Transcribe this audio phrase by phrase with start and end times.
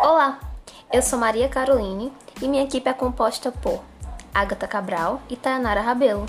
[0.00, 0.38] Olá,
[0.92, 3.82] eu sou Maria Caroline e minha equipe é composta por
[4.32, 6.24] Agatha Cabral e Tayanara Rabelo.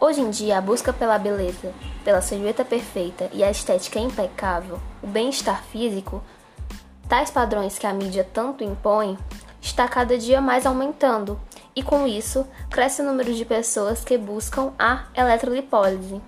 [0.00, 1.72] Hoje em dia, a busca pela beleza,
[2.02, 6.20] pela silhueta perfeita e a estética impecável, o bem-estar físico,
[7.08, 9.16] tais padrões que a mídia tanto impõe,
[9.62, 11.40] está cada dia mais aumentando
[11.76, 16.20] e com isso cresce o número de pessoas que buscam a eletrolipólise.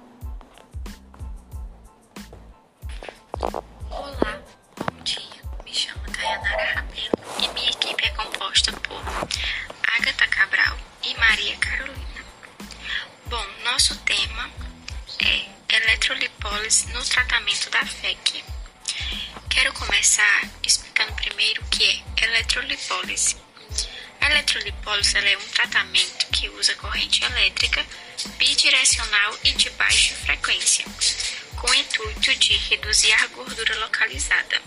[16.41, 18.43] Eletrolipólise no tratamento da FEC.
[19.51, 23.37] Quero começar explicando primeiro o que é eletrolipólise.
[24.21, 27.85] A eletrolipólise é um tratamento que usa corrente elétrica
[28.39, 30.85] bidirecional e de baixa frequência,
[31.57, 34.63] com o intuito de reduzir a gordura localizada.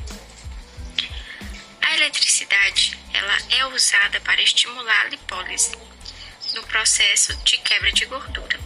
[1.82, 5.72] A eletricidade ela é usada para estimular a lipólise
[6.54, 8.60] no processo de quebra de gordura,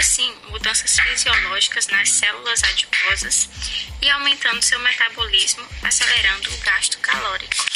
[0.00, 3.50] assim mudanças fisiológicas nas células adiposas
[4.00, 7.66] e aumentando seu metabolismo, acelerando o gasto calórico.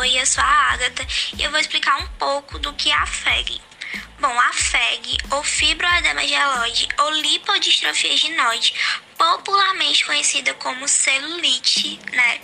[0.00, 3.06] Oi, eu sou a Agatha e eu vou explicar um pouco do que é a
[3.06, 3.60] FEG.
[4.18, 8.74] Bom, a FEG, ou fibroedema geloide, ou lipodistrofia ginoide,
[9.16, 12.40] popularmente conhecida como celulite, né?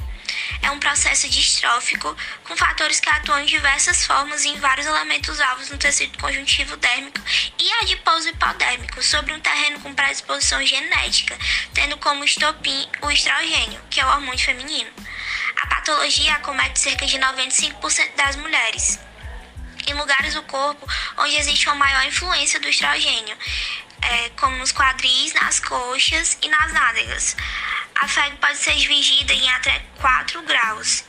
[0.62, 5.70] É um processo distrófico com fatores que atuam em diversas formas em vários elementos alvos
[5.70, 7.20] no tecido conjuntivo dérmico
[7.58, 11.36] e adiposo hipodérmico sobre um terreno com predisposição genética,
[11.72, 14.90] tendo como estopim o estrogênio, que é o hormônio feminino.
[15.60, 18.98] A patologia acomete cerca de 95% das mulheres.
[19.86, 20.86] Em lugares do corpo
[21.18, 23.36] onde existe uma maior influência do estrogênio,
[24.00, 27.36] é, como nos quadris, nas coxas e nas nádegas.
[27.94, 29.73] A febre pode ser dividida em até 4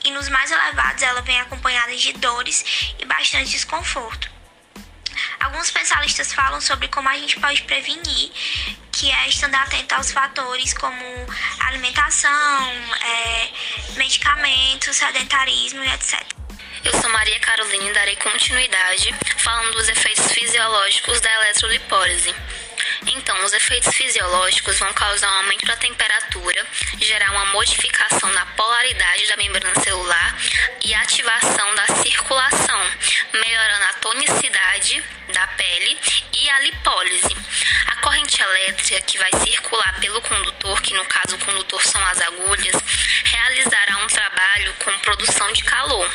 [0.04, 4.30] e nos mais elevados ela vem acompanhada de dores e bastante desconforto.
[5.40, 8.32] Alguns especialistas falam sobre como a gente pode prevenir,
[8.92, 11.04] que é estando atento aos fatores como
[11.60, 12.72] alimentação,
[13.02, 13.50] é,
[13.96, 16.26] medicamentos, sedentarismo e etc.
[16.84, 22.36] Eu sou Maria Carolina e darei continuidade falando dos efeitos fisiológicos da eletrolipólise.
[23.08, 26.66] Então, os efeitos fisiológicos vão causar um aumento da temperatura,
[27.00, 30.38] gerar uma modificação na polaridade da membrana celular
[30.84, 32.92] e ativação da circulação,
[33.34, 35.98] melhorando a tonicidade da pele
[36.34, 37.36] e a lipólise.
[37.88, 42.22] A corrente elétrica que vai circular pelo condutor, que no caso o condutor são as
[42.22, 42.76] agulhas,
[43.24, 46.10] realizará um trabalho com produção de calor.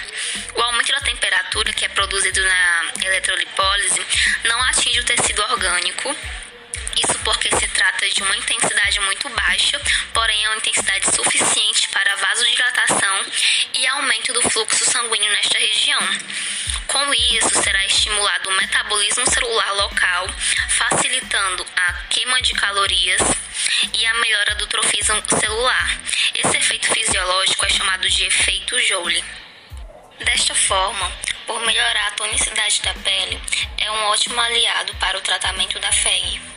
[0.55, 4.07] O aumento da temperatura que é produzido na eletrolipólise
[4.45, 6.17] não atinge o tecido orgânico
[7.31, 9.81] porque se trata de uma intensidade muito baixa,
[10.13, 13.25] porém é uma intensidade suficiente para vasodilatação
[13.73, 16.01] e aumento do fluxo sanguíneo nesta região.
[16.89, 20.27] Com isso, será estimulado o metabolismo celular local,
[20.71, 23.23] facilitando a queima de calorias
[23.97, 26.01] e a melhora do trofismo celular.
[26.35, 29.25] Esse efeito fisiológico é chamado de efeito Joule.
[30.19, 31.13] Desta forma,
[31.47, 33.41] por melhorar a tonicidade da pele,
[33.79, 36.50] é um ótimo aliado para o tratamento da FEG.